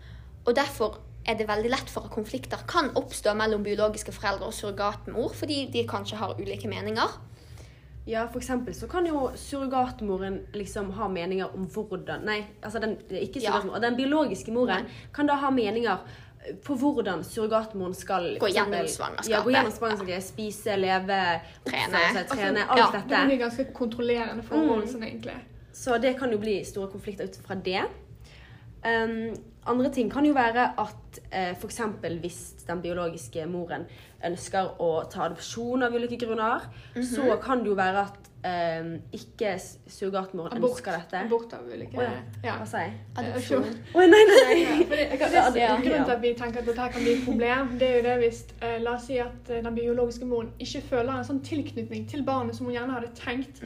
Og 0.47 0.57
derfor 0.57 1.01
er 1.27 1.35
det 1.35 1.49
veldig 1.49 1.71
lett 1.71 1.91
for 1.91 2.07
at 2.07 2.11
konflikter 2.15 2.59
kan 2.69 2.93
oppstå 2.95 3.35
mellom 3.35 3.65
biologiske 3.67 4.13
foreldre 4.13 4.47
og 4.47 4.55
surrogatmor, 4.55 5.33
fordi 5.35 5.67
de 5.73 5.87
kanskje 5.89 6.17
har 6.17 6.37
ulike 6.39 6.69
meninger. 6.69 7.19
Ja, 8.07 8.29
for 8.31 8.39
eksempel 8.39 8.75
så 8.75 8.87
kan 8.89 9.07
jo 9.07 9.31
surrogatmoren 9.35 10.41
liksom 10.55 10.93
ha 10.95 11.09
meninger 11.11 11.55
om 11.55 11.65
hvordan 11.67 12.23
Nei, 12.25 12.45
altså 12.63 12.79
den, 12.81 12.97
ikke 13.11 13.43
Ja. 13.43 13.59
Den 13.83 13.97
biologiske 13.99 14.53
moren 14.55 14.87
kan 15.13 15.27
da 15.27 15.35
ha 15.43 15.51
meninger 15.51 15.99
på 16.63 16.77
hvordan 16.79 17.25
surrogatmoren 17.27 17.95
skal 17.99 18.37
Gå 18.39 18.47
gjennom 18.55 18.87
svangerskapet. 18.87 19.31
Ja, 19.33 19.41
gå 19.43 19.51
gjennom 19.51 19.73
svangerskapet. 19.75 20.23
Spise, 20.23 20.77
leve, 20.79 21.19
Trene. 21.67 21.89
oppføre 21.91 22.13
seg, 22.15 22.29
trene. 22.31 22.63
Altså, 22.63 22.71
alt 22.71 22.79
ja, 22.79 22.87
Det 22.87 23.01
dette. 23.01 23.09
Det 23.17 23.27
blir 23.27 23.39
ganske 23.43 23.65
kontrollerende 23.75 24.43
forhold, 24.47 24.85
Mm. 24.85 24.93
sånn 24.93 25.03
egentlig. 25.09 25.35
Så 25.73 25.99
det 26.01 26.19
kan 26.19 26.31
jo 26.31 26.39
bli 26.39 26.65
store 26.65 26.89
konflikter 26.93 27.25
ut 27.25 27.37
fra 27.47 27.55
det. 27.57 27.83
Um, 28.85 29.35
andre 29.67 29.91
ting 29.93 30.11
kan 30.13 30.27
jo 30.27 30.35
være 30.37 30.69
at 30.81 31.21
eh, 31.31 31.53
f.eks. 31.57 31.81
hvis 32.21 32.41
den 32.67 32.83
biologiske 32.83 33.47
moren 33.51 33.87
ønsker 34.27 34.77
å 34.83 34.91
ta 35.11 35.27
adopsjon 35.27 35.87
av 35.87 35.95
ulike 35.95 36.19
grunner, 36.21 36.69
så 37.03 37.37
kan 37.43 37.65
det 37.65 37.73
jo 37.73 37.79
være 37.79 38.07
at 38.07 38.26
eh, 38.45 38.89
ikke 39.17 39.55
surrogatmor 39.91 40.53
ønsker 40.57 40.93
dette. 40.99 41.23
Abort 41.27 41.53
av 41.57 41.67
ulike 41.67 41.97
oh, 41.99 42.03
ja. 42.03 42.21
ja. 42.45 42.57
Hva 42.61 42.67
sa 42.69 42.83
jeg? 42.85 42.93
Adopsjon. 43.17 43.65
Å 43.95 44.05
nei, 44.07 44.23
nei, 44.31 44.37
nei! 44.47 45.17
Grunnen 45.17 46.05
til 46.05 46.15
at 46.15 46.23
vi 46.23 46.33
tenker 46.39 46.61
at 46.63 46.69
dette 46.71 46.89
kan 46.95 47.03
bli 47.07 47.15
et 47.17 47.25
problem, 47.27 47.73
det 47.81 47.89
er 47.89 47.97
jo 47.99 48.05
det 48.07 48.17
hvis 48.23 48.43
eh, 48.61 48.77
La 48.85 48.95
oss 48.97 49.07
si 49.09 49.19
at 49.23 49.51
eh, 49.51 49.63
den 49.65 49.75
biologiske 49.79 50.29
moren 50.29 50.53
ikke 50.63 50.83
føler 50.91 51.15
en 51.17 51.27
sånn 51.29 51.43
tilknytning 51.47 52.07
til 52.11 52.23
barnet 52.27 52.59
som 52.59 52.69
hun 52.69 52.77
gjerne 52.77 52.99
hadde 52.99 53.13
tenkt. 53.19 53.63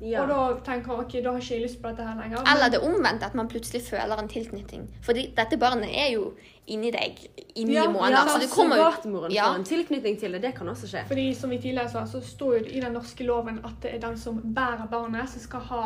Ja. 0.00 0.22
Og 0.22 0.32
da 0.32 0.40
tenker 0.66 0.94
hun 0.94 1.04
ok, 1.04 1.18
da 1.24 1.34
har 1.34 1.42
ikke 1.42 1.54
jeg 1.58 1.66
lyst 1.66 1.82
på 1.82 1.90
dette 1.92 2.06
her 2.06 2.16
lenger. 2.18 2.38
men- 2.42 2.52
Eller 2.56 2.72
det 2.72 2.80
omvendte, 2.80 3.26
at 3.26 3.34
man 3.34 3.48
plutselig 3.48 3.82
føler 3.90 4.18
en 4.18 4.28
tilknytning. 4.28 4.88
For 5.02 5.12
dette 5.12 5.58
barnet 5.60 5.90
er 5.92 6.12
jo 6.14 6.32
inni 6.70 6.92
deg 6.94 7.18
i 7.56 7.64
ni 7.66 7.74
Ja, 7.74 7.88
måneder. 7.90 8.10
Ja, 8.22 8.28
så 8.28 8.38
det 8.38 8.48
kommer 8.50 8.76
jo 8.76 8.84
surrogatmoren 8.84 9.32
Ja. 9.34 9.48
får 9.50 9.58
en 9.58 9.64
tilknytning 9.64 10.18
til 10.20 10.32
det. 10.32 10.42
Det 10.42 10.54
kan 10.54 10.68
også 10.68 10.86
skje. 10.86 11.04
Fordi 11.08 11.34
som 11.34 11.50
vi 11.50 11.58
tidligere 11.58 11.90
sa, 11.90 12.04
så 12.06 12.20
står 12.22 12.52
jo 12.58 12.64
det 12.64 12.72
i 12.72 12.80
den 12.80 12.92
norske 12.92 13.24
loven 13.26 13.58
at 13.64 13.80
det 13.82 13.94
er 13.94 13.98
den 13.98 14.16
som 14.22 14.40
bærer 14.54 14.88
barnet, 14.90 15.30
som 15.30 15.46
skal 15.50 15.70
ha 15.70 15.84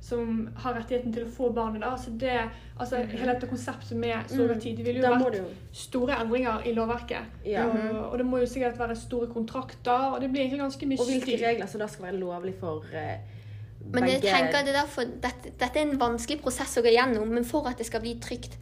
som 0.00 0.48
har 0.62 0.76
rettigheten 0.78 1.12
til 1.12 1.24
å 1.26 1.30
få 1.32 1.48
barnet. 1.54 1.82
da. 1.82 1.96
Så 1.98 2.12
det, 2.20 2.34
altså 2.78 3.00
Hele 3.10 3.32
dette 3.32 3.48
konseptet 3.50 3.96
med 3.98 4.30
surrogati 4.30 4.74
det 4.78 4.84
ville 4.86 5.02
jo 5.02 5.10
vært 5.10 5.40
jo 5.40 5.48
store 5.74 6.20
endringer 6.22 6.68
i 6.68 6.74
lovverket. 6.76 7.40
Ja. 7.46 7.66
Og, 7.66 7.96
og 8.12 8.18
det 8.20 8.28
må 8.28 8.42
jo 8.42 8.50
sikkert 8.50 8.78
være 8.78 8.96
store 8.98 9.30
kontrakter, 9.32 10.12
og 10.12 10.20
det 10.22 10.30
blir 10.30 10.44
egentlig 10.44 10.62
ganske 10.62 10.90
mye 10.92 11.02
Og 11.02 11.10
hvilke 11.10 11.32
styr. 11.32 11.46
regler 11.48 11.72
som 11.72 11.82
da 11.82 11.90
skal 11.90 12.08
være 12.08 12.20
lovlig 12.22 12.54
for 12.60 12.86
uh, 12.94 13.34
Men 13.94 14.08
jeg 14.12 14.22
tenker 14.22 14.62
det 14.62 14.74
er 14.74 14.80
derfor, 14.84 15.10
dette, 15.26 15.56
dette 15.58 15.82
er 15.82 15.88
en 15.88 16.00
vanskelig 16.00 16.40
prosess 16.46 16.78
å 16.78 16.86
gå 16.86 16.94
gjennom, 16.94 17.34
men 17.34 17.48
for 17.48 17.66
at 17.70 17.82
det 17.82 17.88
skal 17.90 18.04
bli 18.04 18.16
trygt 18.22 18.54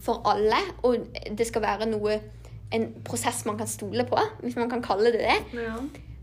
for 0.00 0.22
alle, 0.30 0.58
og 0.86 1.08
det 1.36 1.46
skal 1.46 1.64
være 1.64 1.88
noe 1.90 2.20
en 2.72 2.90
prosess 3.04 3.42
man 3.48 3.58
kan 3.58 3.68
stole 3.68 4.04
på, 4.08 4.18
hvis 4.44 4.56
man 4.56 4.70
kan 4.70 4.84
kalle 4.84 5.12
det 5.12 5.24
det, 5.24 5.40
Ja. 5.58 5.78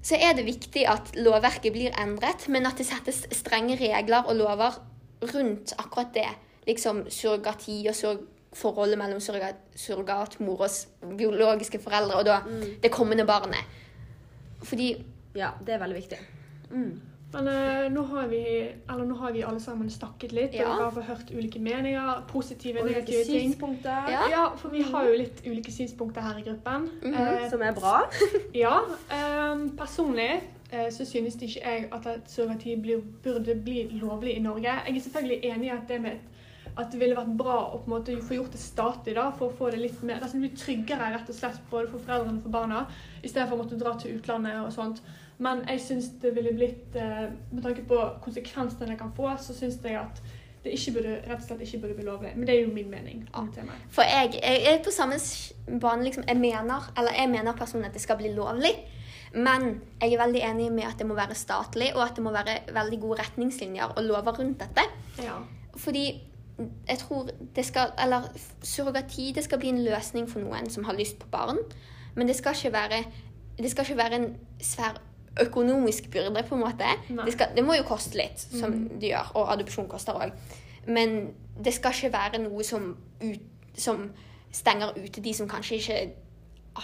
Så 0.06 0.20
er 0.22 0.36
det 0.38 0.46
viktig 0.46 0.84
at 0.86 1.16
lovverket 1.18 1.74
blir 1.74 1.96
endret, 1.98 2.46
men 2.54 2.68
at 2.70 2.78
det 2.78 2.86
settes 2.86 3.24
strenge 3.34 3.78
regler 3.80 4.28
og 4.30 4.38
lover 4.38 4.78
rundt 5.34 5.74
akkurat 5.82 6.14
det. 6.14 6.28
Liksom 6.68 7.06
surrogati 7.10 7.80
og 7.90 7.98
surg 7.98 8.22
forholdet 8.56 8.98
mellom 8.98 9.20
surrogat, 9.20 9.58
surrogatmor 9.76 10.62
og 10.64 11.18
biologiske 11.18 11.82
foreldre, 11.84 12.22
og 12.22 12.26
da 12.26 12.38
det 12.84 12.92
kommende 12.92 13.26
barnet. 13.26 13.66
Fordi 14.64 14.96
Ja, 15.36 15.50
det 15.66 15.74
er 15.74 15.80
veldig 15.82 15.96
viktig. 15.96 16.18
Mm. 16.72 17.02
Men 17.36 17.48
uh, 17.52 17.86
nå, 17.92 18.04
har 18.14 18.28
vi, 18.32 18.42
eller 18.90 19.06
nå 19.06 19.16
har 19.20 19.34
vi 19.36 19.44
alle 19.44 19.60
sammen 19.60 19.90
snakket 19.92 20.32
litt, 20.36 20.56
Ja. 20.56 20.70
og 20.72 20.80
dere 20.80 20.92
har 21.02 21.16
hørt 21.16 21.32
ulike 21.36 21.60
meninger, 21.60 22.24
positive 22.32 22.82
og 22.82 22.88
negative 22.90 23.26
ting. 23.28 23.52
synspunkter 23.52 24.12
Ja. 24.12 24.24
Ja, 24.32 24.46
for 24.56 24.72
vi 24.72 24.86
har 24.88 25.10
jo 25.10 25.18
litt 25.20 25.42
ulike 25.46 25.72
synspunkter 25.72 26.24
her 26.24 26.40
i 26.40 26.46
gruppen. 26.48 26.90
Mm 27.04 27.14
-hmm. 27.14 27.44
uh, 27.44 27.50
som 27.50 27.62
er 27.62 27.74
bra. 27.74 27.96
Ja, 28.66 28.80
Um, 29.16 29.70
personlig 29.78 30.42
eh, 30.72 30.92
så 30.92 31.06
synes 31.06 31.36
ikke 31.36 31.62
jeg 31.66 31.88
at 31.92 32.06
et 32.06 32.22
surrogati 32.28 32.76
burde 33.24 33.56
bli 33.64 33.90
lovlig 33.92 34.38
i 34.38 34.40
Norge. 34.40 34.70
Jeg 34.88 34.96
er 34.98 35.00
selvfølgelig 35.00 35.40
enig 35.44 35.66
i 35.66 35.70
at 35.70 35.88
det 35.88 36.02
med 36.02 36.12
at 36.78 36.92
det 36.92 37.00
ville 37.00 37.16
vært 37.16 37.36
bra 37.40 37.58
å 37.76 37.82
måte 37.88 38.16
få 38.26 38.36
gjort 38.40 38.56
det 38.56 38.60
statlig 38.60 39.16
da, 39.16 39.30
for 39.38 39.48
å 39.48 39.56
få 39.56 39.70
det 39.72 39.80
litt 39.80 40.02
mer, 40.04 40.20
altså 40.20 40.38
det 40.38 40.50
blir 40.50 40.58
tryggere 40.60 41.12
rett 41.14 41.30
og 41.32 41.38
slett 41.38 41.62
både 41.72 41.88
for 41.92 42.04
foreldrene 42.04 42.42
og 42.42 42.48
for 42.48 42.56
barna, 42.58 42.82
i 43.22 43.32
stedet 43.32 43.48
for 43.48 43.56
å 43.56 43.62
måtte 43.64 43.80
dra 43.80 43.94
til 44.00 44.18
utlandet 44.18 44.60
og 44.60 44.74
sånt. 44.76 45.00
Men 45.38 45.70
jeg 45.70 45.82
synes 45.82 46.06
det 46.22 46.36
ville 46.36 46.54
blitt, 46.56 46.96
eh, 46.96 47.28
med 47.52 47.64
tanke 47.64 47.84
på 47.88 48.02
konsekvensene 48.24 48.88
det 48.92 48.98
kan 49.00 49.12
få, 49.16 49.34
så 49.38 49.54
synes 49.54 49.80
jeg 49.84 50.00
at 50.00 50.22
det 50.64 50.72
ikke 50.74 50.92
burde, 50.98 51.16
rett 51.30 51.42
og 51.42 51.48
slett 51.48 51.62
ikke 51.62 51.80
burde 51.82 51.96
bli 51.98 52.06
lovlig. 52.06 52.32
Men 52.36 52.48
det 52.48 52.56
er 52.56 52.62
jo 52.64 52.74
min 52.74 52.90
mening. 52.90 53.30
For 53.90 54.02
jeg, 54.02 54.40
jeg 54.42 54.62
er 54.74 54.84
på 54.84 54.92
samme 54.92 55.20
bane, 55.82 56.04
liksom. 56.04 56.24
Jeg 56.28 56.38
mener, 56.38 56.94
eller 56.98 57.12
jeg 57.20 57.30
mener 57.30 57.54
personlig 57.54 57.88
at 57.88 57.94
det 57.94 58.02
skal 58.02 58.18
bli 58.18 58.32
lovlig. 58.34 58.74
Men 59.36 59.82
jeg 60.02 60.14
er 60.14 60.24
veldig 60.24 60.42
enig 60.42 60.72
med 60.72 60.84
at 60.88 60.96
det 61.00 61.08
må 61.08 61.14
være 61.14 61.36
statlig, 61.36 61.92
og 61.96 62.04
at 62.04 62.16
det 62.16 62.24
må 62.24 62.32
være 62.32 62.58
veldig 62.74 63.00
gode 63.00 63.20
retningslinjer 63.20 63.94
og 63.98 64.04
lover 64.04 64.40
rundt 64.40 64.60
dette. 64.60 64.88
Ja. 65.20 65.36
Fordi 65.76 66.06
jeg 66.88 66.98
tror 66.98 67.28
det 67.56 67.66
skal 67.66 67.92
Eller 68.04 68.22
surrogati 68.64 69.32
det 69.36 69.44
skal 69.44 69.60
bli 69.60 69.70
en 69.70 69.84
løsning 69.84 70.30
for 70.30 70.40
noen 70.40 70.70
som 70.70 70.84
har 70.84 70.96
lyst 70.96 71.20
på 71.20 71.28
barn. 71.28 71.58
Men 72.16 72.28
det 72.28 72.36
skal 72.36 72.56
ikke 72.56 72.74
være, 72.74 73.04
det 73.58 73.72
skal 73.72 73.84
ikke 73.84 73.98
være 73.98 74.16
en 74.16 74.38
svær 74.62 75.02
økonomisk 75.42 76.10
byrde, 76.12 76.44
på 76.48 76.56
en 76.56 76.62
måte. 76.62 76.92
Det, 77.10 77.34
skal, 77.34 77.52
det 77.56 77.64
må 77.66 77.76
jo 77.76 77.88
koste 77.88 78.18
litt, 78.20 78.40
som 78.40 78.76
det 79.00 79.12
gjør. 79.12 79.34
Og 79.36 79.52
adopsjon 79.56 79.90
koster 79.92 80.18
òg. 80.18 80.36
Men 80.88 81.34
det 81.64 81.74
skal 81.76 81.96
ikke 81.96 82.14
være 82.14 82.44
noe 82.44 82.64
som, 82.64 82.92
ut, 83.24 83.72
som 83.78 84.10
stenger 84.56 84.96
ute 84.96 85.24
de 85.24 85.34
som 85.36 85.50
kanskje 85.50 85.80
ikke 85.82 86.00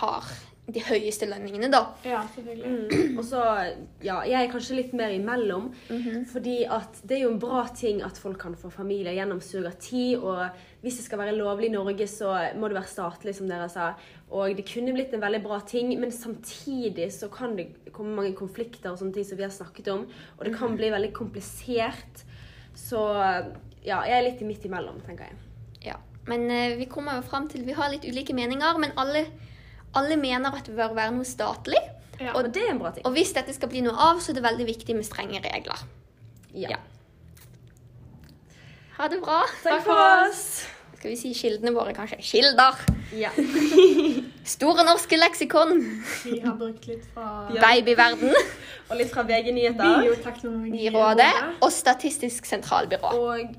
har 0.01 0.31
de 0.72 0.82
høyeste 0.86 1.25
lønningene, 1.27 1.68
da. 1.74 1.82
ja, 2.06 2.22
selvfølgelig. 2.36 2.70
Mm. 2.70 3.18
Og 3.20 3.25
så, 3.27 3.41
ja, 4.06 4.20
jeg 4.30 4.38
er 4.38 4.51
kanskje 4.51 4.77
litt 4.77 4.94
mer 4.96 5.12
imellom. 5.12 5.72
Fordi 6.32 6.62
at 6.70 7.01
det 7.08 7.18
er 7.18 7.24
jo 7.25 7.32
en 7.34 7.41
bra 7.41 7.63
ting 7.75 8.03
at 8.06 8.20
folk 8.22 8.39
kan 8.39 8.56
få 8.60 8.70
familie 8.74 9.15
gjennom 9.18 9.41
surrogati. 9.44 10.13
Og 10.20 10.46
hvis 10.86 11.01
det 11.01 11.08
skal 11.08 11.24
være 11.24 11.36
lovlig 11.39 11.72
i 11.72 11.74
Norge, 11.75 12.08
så 12.08 12.36
må 12.56 12.70
det 12.70 12.77
være 12.77 12.94
statlig, 12.94 13.36
som 13.38 13.50
dere 13.50 13.68
sa. 13.74 13.91
Og 14.32 14.56
det 14.56 14.68
kunne 14.70 14.96
blitt 14.96 15.15
en 15.18 15.24
veldig 15.24 15.41
bra 15.44 15.60
ting, 15.68 15.91
men 16.00 16.13
samtidig 16.15 17.10
så 17.18 17.27
kan 17.34 17.58
det 17.58 17.72
komme 17.91 18.15
mange 18.15 18.38
konflikter 18.38 18.94
og 18.94 19.01
sånne 19.01 19.18
ting 19.18 19.27
som 19.27 19.41
vi 19.41 19.48
har 19.48 19.56
snakket 19.56 19.91
om. 19.91 20.06
Og 20.38 20.46
det 20.48 20.56
kan 20.56 20.77
bli 20.77 20.94
veldig 20.94 21.12
komplisert. 21.18 22.24
Så 22.77 23.01
ja, 23.84 24.00
jeg 24.06 24.15
er 24.15 24.27
litt 24.30 24.46
midt 24.46 24.65
imellom, 24.70 25.01
tenker 25.03 25.27
jeg. 25.27 25.41
Ja. 25.89 25.98
Men 26.30 26.46
eh, 26.53 26.77
vi 26.77 26.86
kommer 26.86 27.18
jo 27.18 27.25
fram 27.25 27.48
til 27.50 27.63
Vi 27.65 27.74
har 27.74 27.89
litt 27.89 28.06
ulike 28.06 28.36
meninger, 28.38 28.77
men 28.82 28.94
alle, 29.01 29.25
alle 29.95 30.17
mener 30.17 30.53
at 30.57 30.65
det 30.69 30.75
bør 30.77 30.93
være 30.98 31.12
noe 31.15 31.27
statlig. 31.27 31.79
Ja. 32.21 32.36
Og 32.38 32.51
det 32.53 32.62
er 32.67 32.71
en 32.75 32.79
bra 32.79 32.91
ting. 32.93 33.05
Og 33.05 33.15
hvis 33.15 33.31
dette 33.33 33.53
skal 33.55 33.69
bli 33.71 33.81
noe 33.81 33.98
av, 33.98 34.19
så 34.21 34.31
er 34.31 34.38
det 34.38 34.43
veldig 34.45 34.67
viktig 34.67 34.95
med 34.95 35.07
strenge 35.07 35.41
regler. 35.41 35.79
Ja. 36.53 36.75
Ja. 36.75 36.81
Ha 39.00 39.07
det 39.10 39.21
bra. 39.24 39.39
Takk 39.63 39.81
for 39.88 39.98
oss! 40.27 40.43
Skal 41.01 41.15
vi 41.15 41.17
si 41.17 41.31
kildene 41.33 41.71
våre, 41.74 41.95
kanskje? 41.98 42.19
Kilder! 42.21 42.77
Ja. 43.17 43.31
Store 44.53 44.83
norske 44.86 45.17
leksikon. 45.17 45.71
Vi 46.27 46.38
har 46.43 46.53
brukt 46.60 46.86
litt 46.86 47.07
fra 47.15 47.48
Ja. 47.55 47.63
Babyverden. 47.63 48.36
Og 48.91 49.00
litt 49.00 49.10
fra 49.10 49.24
VG 49.25 49.50
Nyheter. 49.55 50.03
Bioteknologirådet. 50.05 50.93
Rådet 50.93 51.57
og 51.65 51.71
Statistisk 51.74 52.45
sentralbyrå. 52.45 53.15
Og 53.17 53.55